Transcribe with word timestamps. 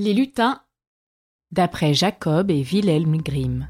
Les 0.00 0.14
lutins 0.14 0.62
d'après 1.50 1.92
Jacob 1.92 2.52
et 2.52 2.62
Wilhelm 2.62 3.16
Grimm. 3.16 3.66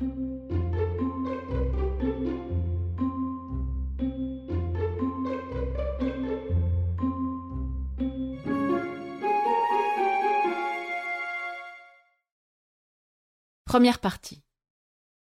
Première 13.65 13.99
partie. 13.99 14.42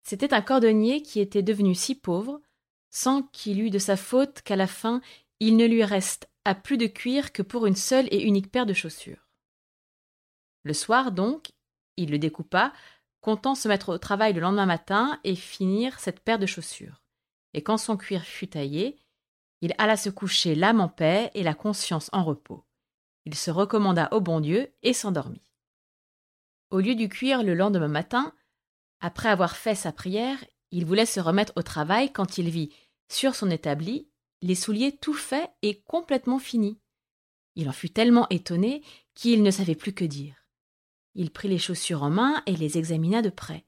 C'était 0.03 0.33
un 0.33 0.41
cordonnier 0.41 1.01
qui 1.01 1.21
était 1.21 1.41
devenu 1.41 1.73
si 1.73 1.95
pauvre, 1.95 2.41
sans 2.89 3.23
qu'il 3.23 3.61
eût 3.61 3.69
de 3.69 3.79
sa 3.79 3.95
faute 3.95 4.41
qu'à 4.41 4.57
la 4.57 4.67
fin 4.67 4.99
il 5.39 5.55
ne 5.55 5.67
lui 5.67 5.85
reste 5.85 6.27
à 6.43 6.53
plus 6.53 6.75
de 6.75 6.87
cuir 6.87 7.31
que 7.31 7.43
pour 7.43 7.65
une 7.65 7.77
seule 7.77 8.09
et 8.11 8.23
unique 8.23 8.51
paire 8.51 8.65
de 8.65 8.73
chaussures. 8.73 9.26
Le 10.67 10.73
soir, 10.73 11.13
donc, 11.13 11.53
il 11.95 12.11
le 12.11 12.19
découpa, 12.19 12.73
comptant 13.21 13.55
se 13.55 13.69
mettre 13.69 13.87
au 13.87 13.97
travail 13.97 14.33
le 14.33 14.41
lendemain 14.41 14.65
matin 14.65 15.17
et 15.23 15.33
finir 15.33 15.97
cette 15.97 16.19
paire 16.19 16.39
de 16.39 16.45
chaussures. 16.45 17.01
Et 17.53 17.63
quand 17.63 17.77
son 17.77 17.95
cuir 17.95 18.25
fut 18.25 18.49
taillé, 18.49 18.97
il 19.61 19.73
alla 19.77 19.95
se 19.95 20.09
coucher 20.09 20.55
l'âme 20.55 20.81
en 20.81 20.89
paix 20.89 21.31
et 21.35 21.43
la 21.43 21.53
conscience 21.53 22.09
en 22.11 22.25
repos. 22.25 22.65
Il 23.23 23.33
se 23.33 23.49
recommanda 23.49 24.09
au 24.11 24.19
bon 24.19 24.41
Dieu 24.41 24.73
et 24.83 24.91
s'endormit. 24.91 25.53
Au 26.69 26.81
lieu 26.81 26.95
du 26.95 27.07
cuir 27.07 27.43
le 27.43 27.53
lendemain 27.53 27.87
matin, 27.87 28.33
après 28.99 29.29
avoir 29.29 29.55
fait 29.55 29.73
sa 29.73 29.93
prière, 29.93 30.43
il 30.71 30.83
voulait 30.83 31.05
se 31.05 31.21
remettre 31.21 31.53
au 31.55 31.61
travail 31.61 32.11
quand 32.11 32.37
il 32.37 32.49
vit, 32.49 32.73
sur 33.07 33.35
son 33.35 33.49
établi, 33.49 34.09
les 34.41 34.55
souliers 34.55 34.97
tout 34.97 35.13
faits 35.13 35.49
et 35.61 35.79
complètement 35.83 36.39
finis. 36.39 36.77
Il 37.55 37.69
en 37.69 37.73
fut 37.73 37.89
tellement 37.89 38.27
étonné 38.29 38.83
qu'il 39.15 39.43
ne 39.43 39.51
savait 39.51 39.73
plus 39.73 39.93
que 39.93 40.03
dire. 40.03 40.46
Il 41.17 41.31
prit 41.31 41.47
les 41.47 41.57
chaussures 41.57 42.03
en 42.03 42.11
main 42.11 42.43
et 42.45 42.55
les 42.55 42.77
examina 42.77 43.23
de 43.23 43.31
près. 43.31 43.65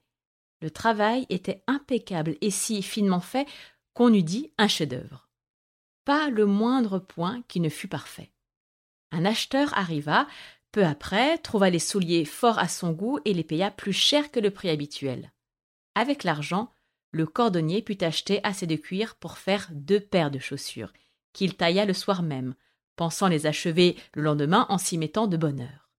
Le 0.62 0.70
travail 0.70 1.26
était 1.30 1.64
impeccable 1.66 2.36
et 2.40 2.50
si 2.52 2.80
finement 2.80 3.20
fait 3.20 3.46
qu'on 3.92 4.14
eût 4.14 4.22
dit 4.22 4.52
un 4.56 4.68
chef-d'œuvre. 4.68 5.28
Pas 6.04 6.30
le 6.30 6.46
moindre 6.46 7.00
point 7.00 7.42
qui 7.48 7.58
ne 7.58 7.68
fût 7.68 7.88
parfait. 7.88 8.30
Un 9.10 9.24
acheteur 9.24 9.76
arriva, 9.76 10.28
peu 10.70 10.84
après, 10.84 11.38
trouva 11.38 11.70
les 11.70 11.80
souliers 11.80 12.24
fort 12.24 12.60
à 12.60 12.68
son 12.68 12.92
goût 12.92 13.18
et 13.24 13.34
les 13.34 13.42
paya 13.42 13.72
plus 13.72 13.92
cher 13.92 14.30
que 14.30 14.38
le 14.38 14.52
prix 14.52 14.70
habituel. 14.70 15.32
Avec 15.96 16.22
l'argent, 16.22 16.70
le 17.10 17.26
cordonnier 17.26 17.82
put 17.82 17.98
acheter 18.02 18.38
assez 18.44 18.68
de 18.68 18.76
cuir 18.76 19.16
pour 19.16 19.38
faire 19.38 19.68
deux 19.72 19.98
paires 19.98 20.30
de 20.30 20.38
chaussures, 20.38 20.92
qu'il 21.32 21.56
tailla 21.56 21.84
le 21.84 21.94
soir 21.94 22.22
même, 22.22 22.54
pensant 22.94 23.26
les 23.26 23.46
achever 23.46 23.96
le 24.14 24.22
lendemain 24.22 24.66
en 24.68 24.78
s'y 24.78 24.98
mettant 24.98 25.26
de 25.26 25.36
bonne 25.36 25.60
heure. 25.60 25.89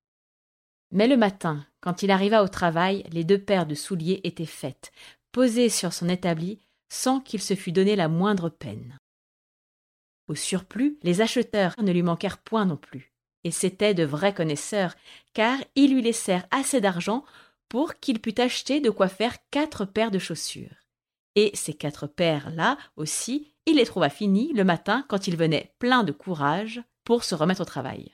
Mais 0.91 1.07
le 1.07 1.17
matin, 1.17 1.65
quand 1.79 2.03
il 2.03 2.11
arriva 2.11 2.43
au 2.43 2.47
travail, 2.47 3.03
les 3.11 3.23
deux 3.23 3.39
paires 3.39 3.65
de 3.65 3.75
souliers 3.75 4.21
étaient 4.23 4.45
faites, 4.45 4.91
posées 5.31 5.69
sur 5.69 5.93
son 5.93 6.09
établi, 6.09 6.59
sans 6.89 7.21
qu'il 7.21 7.41
se 7.41 7.55
fût 7.55 7.71
donné 7.71 7.95
la 7.95 8.09
moindre 8.09 8.49
peine. 8.49 8.97
Au 10.27 10.35
surplus, 10.35 10.97
les 11.03 11.21
acheteurs 11.21 11.73
ne 11.81 11.91
lui 11.91 12.03
manquèrent 12.03 12.37
point 12.37 12.65
non 12.65 12.77
plus, 12.77 13.13
et 13.43 13.51
c'étaient 13.51 13.93
de 13.93 14.03
vrais 14.03 14.33
connaisseurs, 14.33 14.93
car 15.33 15.57
ils 15.75 15.93
lui 15.93 16.01
laissèrent 16.01 16.47
assez 16.51 16.81
d'argent 16.81 17.23
pour 17.69 17.95
qu'il 17.95 18.19
pût 18.19 18.39
acheter 18.39 18.81
de 18.81 18.89
quoi 18.89 19.07
faire 19.07 19.37
quatre 19.49 19.85
paires 19.85 20.11
de 20.11 20.19
chaussures. 20.19 20.75
Et 21.35 21.51
ces 21.53 21.73
quatre 21.73 22.07
paires-là 22.07 22.77
aussi, 22.97 23.53
il 23.65 23.77
les 23.77 23.85
trouva 23.85 24.09
finies 24.09 24.51
le 24.53 24.65
matin 24.65 25.05
quand 25.07 25.27
il 25.27 25.37
venait 25.37 25.73
plein 25.79 26.03
de 26.03 26.11
courage 26.11 26.81
pour 27.05 27.23
se 27.23 27.35
remettre 27.35 27.61
au 27.61 27.65
travail. 27.65 28.13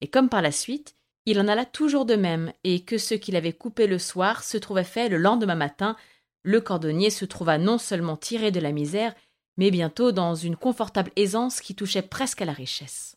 Et 0.00 0.08
comme 0.08 0.28
par 0.28 0.42
la 0.42 0.50
suite, 0.50 0.96
il 1.26 1.38
en 1.40 1.48
alla 1.48 1.64
toujours 1.64 2.04
de 2.04 2.16
même, 2.16 2.52
et 2.64 2.84
que 2.84 2.98
ce 2.98 3.14
qu'il 3.14 3.36
avait 3.36 3.52
coupé 3.52 3.86
le 3.86 3.98
soir 3.98 4.42
se 4.42 4.56
trouvait 4.56 4.84
fait 4.84 5.08
le 5.08 5.18
lendemain 5.18 5.54
matin, 5.54 5.96
le 6.42 6.60
cordonnier 6.60 7.10
se 7.10 7.24
trouva 7.24 7.58
non 7.58 7.78
seulement 7.78 8.16
tiré 8.16 8.50
de 8.50 8.60
la 8.60 8.72
misère, 8.72 9.14
mais 9.56 9.70
bientôt 9.70 10.12
dans 10.12 10.34
une 10.34 10.56
confortable 10.56 11.12
aisance 11.16 11.60
qui 11.60 11.74
touchait 11.74 12.02
presque 12.02 12.42
à 12.42 12.44
la 12.44 12.52
richesse. 12.52 13.16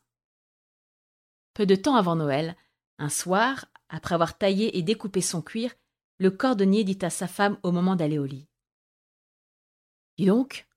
Peu 1.53 1.65
de 1.65 1.75
temps 1.75 1.95
avant 1.95 2.15
Noël, 2.15 2.55
un 2.99 3.09
soir, 3.09 3.65
après 3.89 4.15
avoir 4.15 4.37
taillé 4.37 4.77
et 4.77 4.83
découpé 4.83 5.21
son 5.21 5.41
cuir, 5.41 5.71
le 6.17 6.31
cordonnier 6.31 6.83
dit 6.83 6.99
à 7.01 7.09
sa 7.09 7.27
femme 7.27 7.57
au 7.63 7.71
moment 7.71 7.95
d'aller 7.95 8.19
au 8.19 8.25
lit. 8.25 8.47
Dis 10.17 10.25
donc, 10.25 10.67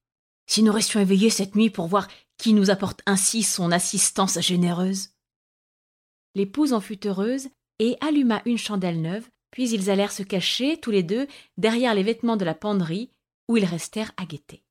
si 0.46 0.62
nous 0.62 0.72
restions 0.72 1.00
éveillés 1.00 1.30
cette 1.30 1.54
nuit 1.54 1.70
pour 1.70 1.86
voir 1.86 2.08
qui 2.38 2.54
nous 2.54 2.70
apporte 2.70 3.02
ainsi 3.06 3.42
son 3.42 3.70
assistance 3.70 4.40
généreuse 4.40 5.10
l'épouse 6.38 6.72
en 6.72 6.80
fut 6.80 7.06
heureuse 7.06 7.48
et 7.78 7.96
alluma 8.00 8.40
une 8.46 8.56
chandelle 8.56 9.02
neuve, 9.02 9.28
puis 9.50 9.68
ils 9.70 9.90
allèrent 9.90 10.12
se 10.12 10.22
cacher, 10.22 10.78
tous 10.78 10.90
les 10.90 11.02
deux, 11.02 11.26
derrière 11.56 11.94
les 11.94 12.02
vêtements 12.02 12.36
de 12.36 12.44
la 12.44 12.54
penderie, 12.54 13.10
où 13.48 13.56
ils 13.56 13.64
restèrent 13.64 14.12
à 14.16 14.24
guetter. 14.24 14.62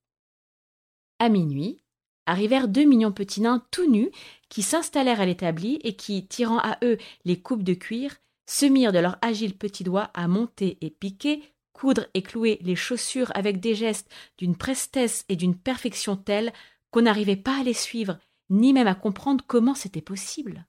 À 1.19 1.29
minuit, 1.29 1.81
arrivèrent 2.25 2.67
deux 2.67 2.83
mignons 2.85 3.11
petits 3.11 3.41
nains 3.41 3.65
tout 3.71 3.89
nus, 3.89 4.11
qui 4.49 4.61
s'installèrent 4.61 5.21
à 5.21 5.25
l'établi 5.25 5.79
et 5.83 5.95
qui, 5.95 6.25
tirant 6.27 6.59
à 6.59 6.77
eux 6.83 6.97
les 7.25 7.39
coupes 7.39 7.63
de 7.63 7.73
cuir, 7.73 8.15
se 8.49 8.65
mirent 8.65 8.93
de 8.93 8.99
leurs 8.99 9.17
agiles 9.21 9.57
petits 9.57 9.83
doigts 9.83 10.09
à 10.13 10.27
monter 10.27 10.77
et 10.81 10.89
piquer, 10.89 11.43
coudre 11.73 12.05
et 12.13 12.21
clouer 12.21 12.59
les 12.61 12.75
chaussures 12.75 13.31
avec 13.35 13.59
des 13.59 13.75
gestes 13.75 14.09
d'une 14.37 14.55
prestesse 14.55 15.25
et 15.27 15.35
d'une 15.35 15.55
perfection 15.55 16.15
telle 16.15 16.53
qu'on 16.91 17.01
n'arrivait 17.01 17.35
pas 17.35 17.59
à 17.59 17.63
les 17.63 17.73
suivre, 17.73 18.19
ni 18.49 18.73
même 18.73 18.87
à 18.87 18.95
comprendre 18.95 19.43
comment 19.45 19.75
c'était 19.75 20.01
possible. 20.01 20.65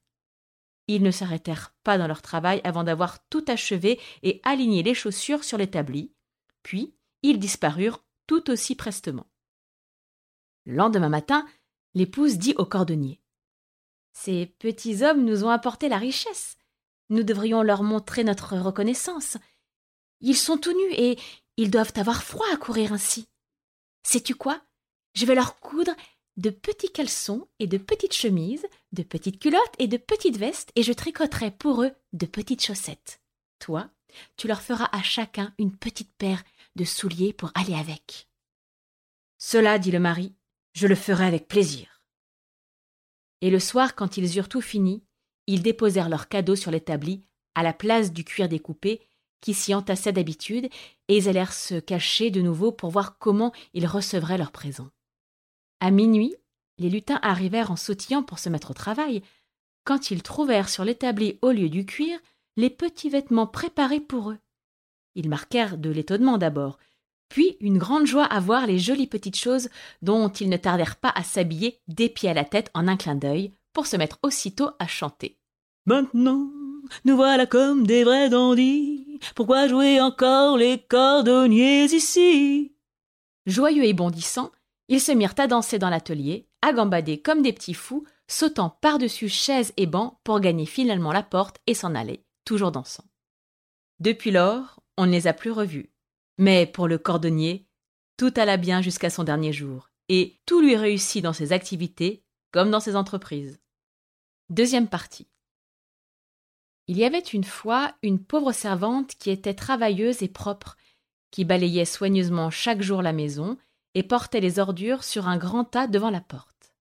Ils 0.89 1.03
ne 1.03 1.11
s'arrêtèrent 1.11 1.75
pas 1.85 1.99
dans 1.99 2.07
leur 2.07 2.23
travail 2.23 2.61
avant 2.65 2.83
d'avoir 2.83 3.25
tout 3.29 3.45
achevé 3.47 4.01
et 4.23 4.41
aligné 4.43 4.83
les 4.83 4.95
chaussures 4.95 5.45
sur 5.45 5.59
l'établi, 5.59 6.13
puis 6.63 6.95
ils 7.23 7.39
disparurent 7.39 8.03
tout 8.27 8.51
aussi 8.51 8.75
prestement. 8.75 9.27
Le 10.65 10.75
lendemain 10.75 11.09
matin, 11.09 11.47
l'épouse 11.95 12.39
dit 12.39 12.55
au 12.57 12.65
cordonnier 12.65 13.21
Ces 14.13 14.47
petits 14.59 15.05
hommes 15.05 15.25
nous 15.25 15.45
ont 15.45 15.51
apporté 15.51 15.89
la 15.89 15.99
richesse. 15.99 16.57
Nous 17.11 17.23
devrions 17.23 17.63
leur 17.63 17.83
montrer 17.83 18.25
notre 18.25 18.57
reconnaissance. 18.57 19.37
Ils 20.21 20.37
sont 20.37 20.59
tout 20.59 20.73
nus 20.73 20.95
et 20.95 21.19
ils 21.57 21.71
doivent 21.71 21.93
avoir 21.97 22.23
froid 22.23 22.47
à 22.53 22.57
courir 22.57 22.93
ainsi. 22.93 23.29
Sais-tu 24.03 24.35
quoi? 24.35 24.61
Je 25.15 25.27
vais 25.27 25.35
leur 25.35 25.59
coudre 25.61 25.95
de 26.37 26.51
petits 26.51 26.93
caleçons 26.93 27.49
et 27.59 27.67
de 27.67 27.79
petites 27.79 28.15
chemises, 28.15 28.67
de 28.93 29.03
petites 29.03 29.39
culottes 29.39 29.75
et 29.79 29.89
de 29.89 29.97
petites 29.97 30.37
vestes, 30.37 30.73
et 30.77 30.83
je 30.83 30.93
tricoterai 30.93 31.51
pour 31.51 31.83
eux 31.83 31.93
de 32.13 32.27
petites 32.27 32.65
chaussettes. 32.65 33.21
Toi, 33.59 33.91
tu 34.37 34.49
leur 34.49 34.63
feras 34.63 34.89
à 34.93 35.03
chacun 35.03 35.55
une 35.59 35.77
petite 35.77 36.13
paire 36.17 36.43
de 36.77 36.85
souliers 36.85 37.33
pour 37.33 37.51
aller 37.55 37.75
avec. 37.75 38.29
Cela, 39.37 39.79
dit 39.79 39.91
le 39.91 40.01
mari, 40.01 40.35
je 40.73 40.87
le 40.87 40.95
ferai 40.95 41.27
avec 41.27 41.49
plaisir. 41.49 42.03
Et 43.41 43.51
le 43.51 43.61
soir, 43.61 43.95
quand 43.95 44.17
ils 44.17 44.37
eurent 44.37 44.49
tout 44.49 44.61
fini, 44.61 45.05
ils 45.47 45.63
déposèrent 45.63 46.09
leurs 46.09 46.29
cadeaux 46.29 46.57
sur 46.57 46.71
l'établi, 46.71 47.25
à 47.55 47.63
la 47.63 47.73
place 47.73 48.13
du 48.13 48.25
cuir 48.25 48.49
découpé, 48.49 49.01
qui 49.41 49.55
s'y 49.55 49.75
entassait 49.75 50.13
d'habitude, 50.13 50.69
et 51.09 51.17
ils 51.17 51.29
allèrent 51.29 51.53
se 51.53 51.79
cacher 51.79 52.31
de 52.31 52.41
nouveau 52.41 52.73
pour 52.73 52.91
voir 52.91 53.19
comment 53.19 53.53
ils 53.75 53.87
recevraient 53.87 54.39
leurs 54.39 54.53
présents. 54.53 54.91
À 55.81 55.91
minuit, 55.91 56.35
les 56.79 56.91
lutins 56.91 57.19
arrivèrent 57.23 57.71
en 57.71 57.77
sautillant 57.77 58.23
pour 58.23 58.39
se 58.39 58.49
mettre 58.49 58.71
au 58.71 58.75
travail, 58.75 59.23
quand 59.85 60.11
ils 60.11 60.23
trouvèrent 60.23 60.69
sur 60.69 60.85
l'établi 60.85 61.39
au 61.43 61.51
lieu 61.51 61.69
du 61.69 61.87
cuir 61.87 62.19
les 62.57 62.71
petits 62.71 63.11
vêtements 63.11 63.47
préparés 63.47 64.01
pour 64.01 64.31
eux. 64.31 64.39
Ils 65.15 65.29
marquèrent 65.29 65.79
de 65.79 65.91
l'étonnement 65.91 66.39
d'abord, 66.39 66.79
puis 67.29 67.57
une 67.61 67.79
grande 67.79 68.07
joie 68.07 68.25
à 68.25 68.41
voir 68.41 68.67
les 68.67 68.79
jolies 68.79 69.07
petites 69.07 69.37
choses 69.37 69.69
dont 70.03 70.29
ils 70.29 70.49
ne 70.49 70.57
tardèrent 70.57 70.97
pas 70.97 71.13
à 71.15 71.23
s'habiller 71.23 71.79
des 71.89 72.09
pieds 72.09 72.31
à 72.31 72.35
la 72.35 72.45
tête 72.45 72.71
en 72.75 72.89
un 72.89 72.97
clin 72.97 73.15
d'œil 73.15 73.53
pour 73.73 73.87
se 73.87 73.97
mettre 73.97 74.19
aussitôt 74.23 74.71
à 74.79 74.87
chanter. 74.87 75.37
Maintenant, 75.87 76.51
nous 77.05 77.17
voilà 77.17 77.47
comme 77.47 77.87
des 77.87 78.05
vrais 78.05 78.29
dandys. 78.29 79.21
Pourquoi 79.35 79.69
jouer 79.69 80.01
encore 80.01 80.57
les 80.57 80.79
cordonniers 80.79 81.85
ici? 81.85 82.73
Joyeux 83.47 83.85
et 83.85 83.95
bondissants, 83.95 84.53
ils 84.89 85.01
se 85.01 85.13
mirent 85.13 85.35
à 85.39 85.47
danser 85.47 85.79
dans 85.79 85.91
l'atelier, 85.91 86.48
gambader 86.67 87.21
comme 87.21 87.43
des 87.43 87.53
petits 87.53 87.75
fous, 87.75 88.05
sautant 88.27 88.71
par-dessus 88.81 89.29
chaises 89.29 89.73
et 89.77 89.87
bancs 89.87 90.19
pour 90.25 90.41
gagner 90.41 90.67
finalement 90.67 91.13
la 91.13 91.23
porte 91.23 91.59
et 91.67 91.75
s'en 91.75 91.95
aller, 91.95 92.25
toujours 92.45 92.73
dansant. 92.73 93.05
Depuis 94.01 94.31
lors, 94.31 94.81
on 94.97 95.07
ne 95.07 95.13
les 95.13 95.27
a 95.27 95.33
plus 95.33 95.51
revus. 95.51 95.91
Mais 96.37 96.67
pour 96.67 96.87
le 96.87 96.99
cordonnier, 96.99 97.67
tout 98.17 98.33
alla 98.37 98.57
bien 98.57 98.83
jusqu'à 98.83 99.11
son 99.11 99.25
dernier 99.25 99.53
jour, 99.53 99.91
et 100.09 100.41
tout 100.47 100.61
lui 100.61 100.77
réussit 100.77 101.23
dans 101.23 101.33
ses 101.33 101.53
activités 101.53 102.25
comme 102.53 102.71
dans 102.71 102.81
ses 102.81 102.97
entreprises. 102.97 103.61
Deuxième 104.51 104.89
partie. 104.89 105.29
Il 106.87 106.97
y 106.97 107.05
avait 107.05 107.19
une 107.19 107.45
fois 107.45 107.95
une 108.03 108.23
pauvre 108.23 108.53
servante 108.53 109.15
qui 109.19 109.31
était 109.31 109.55
travailleuse 109.55 110.23
et 110.23 110.29
propre, 110.29 110.77
qui 111.31 111.45
balayait 111.45 111.85
soigneusement 111.85 112.51
chaque 112.51 112.81
jour 112.81 113.03
la 113.03 113.13
maison 113.13 113.59
et 113.95 114.03
portait 114.03 114.41
les 114.41 114.59
ordures 114.59 115.05
sur 115.05 115.29
un 115.29 115.37
grand 115.37 115.65
tas 115.65 115.87
devant 115.87 116.11
la 116.11 116.21
porte. 116.21 116.75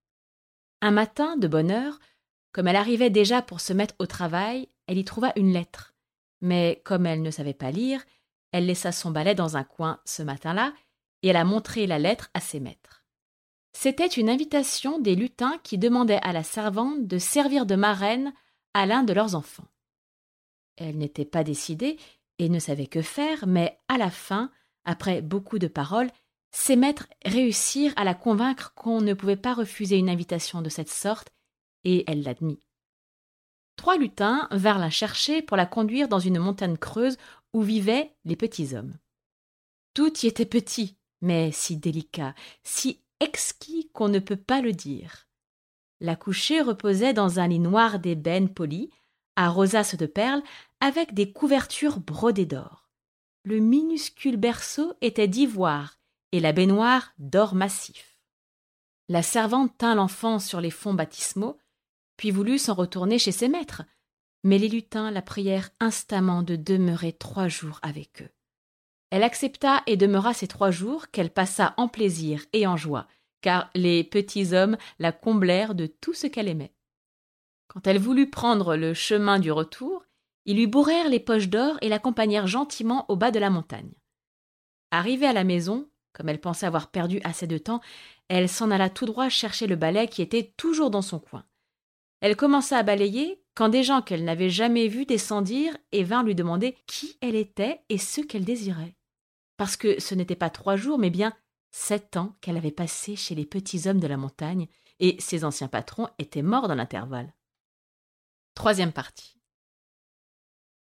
Un 0.81 0.92
matin, 0.92 1.38
de 1.38 1.48
bonne 1.48 1.71
heure, 1.71 2.00
comme 2.51 2.68
elle 2.68 2.75
arrivait 2.75 3.09
déjà 3.09 3.42
pour 3.42 3.62
se 3.62 3.74
mettre 3.74 3.95
au 4.00 4.06
travail, 4.06 4.69
elle 4.88 4.98
y 4.98 5.06
trouva 5.06 5.33
une 5.36 5.51
lettre. 5.51 5.94
Mais 6.42 6.81
comme 6.86 7.06
elle 7.06 7.21
ne 7.21 7.31
savait 7.31 7.54
pas 7.54 7.71
lire, 7.71 8.04
elle 8.51 8.65
laissa 8.65 8.92
son 8.92 9.12
balai 9.12 9.36
dans 9.36 9.57
un 9.57 9.63
coin 9.63 10.00
ce 10.06 10.24
matin-là, 10.24 10.74
et 11.24 11.30
elle 11.30 11.36
a 11.36 11.44
montré 11.44 11.88
la 11.88 12.00
lettre 12.00 12.30
à 12.33 12.39
ses 12.39 12.59
maîtres. 12.59 13.06
C'était 13.74 14.07
une 14.07 14.30
invitation 14.30 15.00
des 15.00 15.15
lutins 15.15 15.60
qui 15.63 15.77
demandaient 15.77 16.21
à 16.24 16.33
la 16.33 16.44
servante 16.44 17.06
de 17.06 17.18
servir 17.19 17.65
de 17.65 17.75
marraine 17.75 18.33
à 18.74 18.86
l'un 18.86 19.03
de 19.03 19.13
leurs 19.13 19.36
enfants. 19.36 19.68
Elle 20.77 20.98
n'était 20.98 21.25
pas 21.25 21.44
décidée 21.44 21.98
et 22.39 22.50
ne 22.50 22.60
savait 22.60 22.88
que 22.88 23.01
faire, 23.01 23.45
mais 23.48 23.80
à 23.88 23.98
la 23.98 24.10
fin, 24.10 24.51
après 24.86 25.21
beaucoup 25.21 25.60
de 25.60 25.68
paroles, 25.68 26.10
ses 26.51 26.75
maîtres 26.75 27.07
réussirent 27.25 27.94
à 27.95 28.03
la 28.03 28.13
convaincre 28.13 28.73
qu'on 28.75 29.01
ne 29.01 29.13
pouvait 29.13 29.35
pas 29.35 29.53
refuser 29.53 29.97
une 29.97 30.09
invitation 30.09 30.61
de 30.61 30.69
cette 30.69 30.89
sorte, 30.89 31.29
et 31.83 32.03
elle 32.07 32.23
l'admit. 32.23 32.61
Trois 33.75 33.97
lutins 33.97 34.47
vinrent 34.51 34.79
la 34.79 34.89
chercher 34.89 35.41
pour 35.41 35.55
la 35.55 35.65
conduire 35.65 36.07
dans 36.07 36.19
une 36.19 36.39
montagne 36.39 36.77
creuse 36.77 37.17
où 37.53 37.61
vivaient 37.61 38.15
les 38.25 38.35
petits 38.35 38.75
hommes. 38.75 38.97
Tout 39.94 40.25
y 40.25 40.27
était 40.27 40.45
petit, 40.45 40.97
mais 41.21 41.51
si 41.51 41.77
délicat, 41.77 42.33
si 42.63 43.01
exquis 43.19 43.89
qu'on 43.93 44.09
ne 44.09 44.19
peut 44.19 44.38
pas 44.38 44.61
le 44.61 44.73
dire. 44.73 45.27
La 46.00 46.15
couchée 46.15 46.61
reposait 46.61 47.13
dans 47.13 47.39
un 47.39 47.47
lit 47.47 47.59
noir 47.59 48.00
d'ébène 48.00 48.53
poli, 48.53 48.91
à 49.35 49.50
rosaces 49.50 49.95
de 49.95 50.05
perles, 50.05 50.43
avec 50.79 51.13
des 51.13 51.31
couvertures 51.31 52.00
brodées 52.00 52.45
d'or. 52.45 52.89
Le 53.43 53.59
minuscule 53.59 54.38
berceau 54.38 54.93
était 55.01 55.27
d'ivoire 55.27 55.96
et 56.31 56.39
la 56.39 56.51
baignoire 56.51 57.13
d'or 57.18 57.56
massif. 57.56 58.18
La 59.09 59.24
servante 59.24 59.77
tint 59.77 59.95
l'enfant 59.95 60.39
sur 60.39 60.59
les 60.59 60.71
fonds 60.71 60.94
baptismaux, 60.94 61.57
puis 62.18 62.31
voulut 62.31 62.57
s'en 62.57 62.74
retourner 62.74 63.19
chez 63.19 63.31
ses 63.31 63.47
maîtres, 63.47 63.83
mais 64.44 64.57
les 64.57 64.68
lutins 64.68 65.12
la 65.12 65.21
prièrent 65.21 65.69
instamment 65.79 66.44
de 66.44 66.56
demeurer 66.56 67.13
trois 67.13 67.47
jours 67.47 67.79
avec 67.81 68.21
eux. 68.21 68.29
Elle 69.09 69.24
accepta 69.24 69.83
et 69.88 69.95
demeura 69.95 70.33
ces 70.33 70.47
trois 70.47 70.71
jours 70.71 71.09
qu'elle 71.12 71.31
passa 71.31 71.74
en 71.77 71.88
plaisir 71.88 72.45
et 72.51 72.68
en 72.68 72.75
joie, 72.75 73.07
car 73.41 73.69
les 73.74 74.03
petits 74.03 74.53
hommes 74.53 74.77
la 75.00 75.12
comblèrent 75.12 75.75
de 75.75 75.88
tout 75.88 76.13
ce 76.13 76.27
qu'elle 76.27 76.50
aimait. 76.50 76.74
Quand 77.68 77.88
elle 77.88 78.00
voulut 78.00 78.29
prendre 78.29 78.75
le 78.75 78.94
chemin 78.94 79.39
du 79.39 79.51
retour, 79.51 80.03
ils 80.45 80.57
lui 80.57 80.68
bourrèrent 80.68 81.09
les 81.09 81.19
poches 81.19 81.50
d'or 81.50 81.77
et 81.81 81.89
l'accompagnèrent 81.89 82.47
gentiment 82.47 83.06
au 83.09 83.15
bas 83.15 83.31
de 83.31 83.39
la 83.39 83.50
montagne. 83.50 83.94
Arrivée 84.91 85.27
à 85.27 85.33
la 85.33 85.44
maison, 85.44 85.89
comme 86.17 86.29
elle 86.29 86.41
pensait 86.41 86.65
avoir 86.65 86.89
perdu 86.89 87.21
assez 87.23 87.45
de 87.45 87.59
temps, 87.59 87.79
elle 88.27 88.49
s'en 88.49 88.71
alla 88.71 88.89
tout 88.89 89.05
droit 89.05 89.29
chercher 89.29 89.67
le 89.67 89.75
balai 89.75 90.07
qui 90.07 90.23
était 90.23 90.51
toujours 90.57 90.89
dans 90.89 91.03
son 91.03 91.19
coin. 91.19 91.45
Elle 92.21 92.35
commença 92.35 92.75
à 92.75 92.83
balayer 92.83 93.43
quand 93.53 93.69
des 93.69 93.83
gens 93.83 94.01
qu'elle 94.01 94.23
n'avait 94.23 94.49
jamais 94.49 94.87
vus 94.87 95.05
descendirent 95.05 95.77
et 95.91 96.03
vinrent 96.03 96.23
lui 96.23 96.33
demander 96.33 96.75
qui 96.87 97.17
elle 97.21 97.35
était 97.35 97.81
et 97.89 97.99
ce 97.99 98.21
qu'elle 98.21 98.45
désirait. 98.45 98.95
Parce 99.57 99.77
que 99.77 100.01
ce 100.01 100.15
n'était 100.15 100.35
pas 100.35 100.49
trois 100.49 100.75
jours, 100.75 100.97
mais 100.97 101.11
bien 101.11 101.33
sept 101.69 102.17
ans 102.17 102.35
qu'elle 102.41 102.57
avait 102.57 102.71
passé 102.71 103.15
chez 103.15 103.35
les 103.35 103.45
petits 103.45 103.87
hommes 103.87 103.99
de 103.99 104.07
la 104.07 104.17
montagne, 104.17 104.67
et 104.99 105.15
ses 105.19 105.45
anciens 105.45 105.67
patrons 105.67 106.07
étaient 106.17 106.41
morts 106.41 106.67
dans 106.67 106.75
l'intervalle. 106.75 107.31
Troisième 108.55 108.93
partie. 108.93 109.37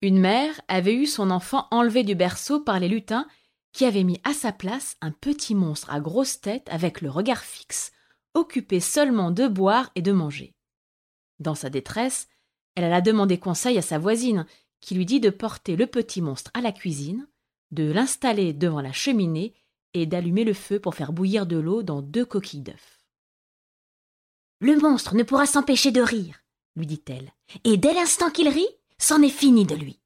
Une 0.01 0.19
mère 0.19 0.61
avait 0.69 0.93
eu 0.93 1.05
son 1.05 1.31
enfant 1.31 1.67
enlevé 1.71 2.03
du 2.03 2.15
berceau 2.15 2.61
par 2.61 2.79
les 2.79 2.87
lutins 2.87 3.27
qui 3.75 3.83
avaient 3.83 4.05
mis 4.05 4.21
à 4.23 4.33
sa 4.33 4.53
place 4.53 4.95
un 5.01 5.11
petit 5.11 5.53
monstre 5.53 5.91
à 5.91 5.99
grosse 5.99 6.39
tête 6.39 6.65
avec 6.71 7.01
le 7.01 7.09
regard 7.09 7.43
fixe, 7.43 7.91
occupé 8.33 8.79
seulement 8.79 9.31
de 9.31 9.49
boire 9.49 9.91
et 9.95 10.01
de 10.01 10.13
manger. 10.13 10.55
Dans 11.39 11.55
sa 11.55 11.69
détresse, 11.69 12.29
elle 12.75 12.85
alla 12.85 13.01
demander 13.01 13.37
conseil 13.37 13.77
à 13.77 13.81
sa 13.81 13.99
voisine, 13.99 14.45
qui 14.79 14.95
lui 14.95 15.05
dit 15.05 15.19
de 15.19 15.29
porter 15.29 15.75
le 15.75 15.87
petit 15.87 16.21
monstre 16.21 16.51
à 16.53 16.61
la 16.61 16.71
cuisine, 16.71 17.27
de 17.71 17.91
l'installer 17.91 18.53
devant 18.53 18.79
la 18.79 18.93
cheminée 18.93 19.53
et 19.93 20.05
d'allumer 20.05 20.45
le 20.45 20.53
feu 20.53 20.79
pour 20.79 20.95
faire 20.95 21.11
bouillir 21.11 21.45
de 21.45 21.57
l'eau 21.57 21.83
dans 21.83 22.01
deux 22.01 22.25
coquilles 22.25 22.61
d'œufs. 22.61 23.03
Le 24.61 24.77
monstre 24.77 25.15
ne 25.15 25.23
pourra 25.23 25.47
s'empêcher 25.47 25.91
de 25.91 26.01
rire, 26.01 26.39
lui 26.77 26.87
dit-elle, 26.87 27.33
et 27.65 27.75
dès 27.75 27.93
l'instant 27.93 28.29
qu'il 28.29 28.47
rit, 28.47 28.69
c'en 28.99 29.21
est 29.21 29.27
fini 29.27 29.65
de 29.65 29.75
lui. 29.75 29.99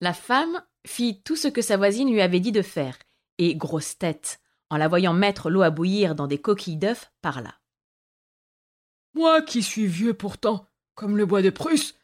La 0.00 0.12
femme 0.12 0.62
fit 0.86 1.22
tout 1.22 1.36
ce 1.36 1.48
que 1.48 1.62
sa 1.62 1.76
voisine 1.76 2.10
lui 2.10 2.20
avait 2.20 2.40
dit 2.40 2.52
de 2.52 2.62
faire, 2.62 2.96
et 3.38 3.56
grosse 3.56 3.98
tête, 3.98 4.40
en 4.70 4.76
la 4.76 4.88
voyant 4.88 5.12
mettre 5.12 5.50
l'eau 5.50 5.62
à 5.62 5.70
bouillir 5.70 6.14
dans 6.14 6.26
des 6.26 6.38
coquilles 6.38 6.76
d'œufs, 6.76 7.10
parla. 7.20 7.54
Moi 9.14 9.42
qui 9.42 9.62
suis 9.62 9.86
vieux 9.86 10.14
pourtant, 10.14 10.66
comme 10.94 11.16
le 11.16 11.26
bois 11.26 11.42
de 11.42 11.50
Prusse, 11.50 11.96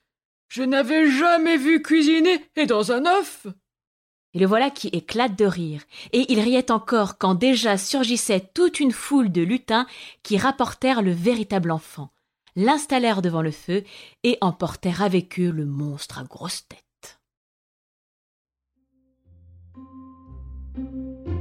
je 0.48 0.62
n'avais 0.62 1.10
jamais 1.10 1.56
vu 1.56 1.82
cuisiner 1.82 2.44
et 2.56 2.66
dans 2.66 2.92
un 2.92 3.06
œuf. 3.06 3.46
Et 4.34 4.40
le 4.40 4.46
voilà 4.46 4.70
qui 4.70 4.88
éclate 4.88 5.36
de 5.36 5.44
rire, 5.44 5.82
et 6.12 6.32
il 6.32 6.40
riait 6.40 6.72
encore 6.72 7.18
quand 7.18 7.34
déjà 7.34 7.78
surgissait 7.78 8.50
toute 8.54 8.80
une 8.80 8.92
foule 8.92 9.30
de 9.30 9.42
lutins 9.42 9.86
qui 10.24 10.36
rapportèrent 10.36 11.02
le 11.02 11.12
véritable 11.12 11.70
enfant, 11.70 12.10
l'installèrent 12.56 13.22
devant 13.22 13.42
le 13.42 13.52
feu 13.52 13.84
et 14.24 14.38
emportèrent 14.40 15.02
avec 15.02 15.38
eux 15.38 15.50
le 15.50 15.66
monstre 15.66 16.18
à 16.18 16.24
grosse 16.24 16.66
tête. 16.66 16.83
thank 20.74 21.26
you 21.26 21.33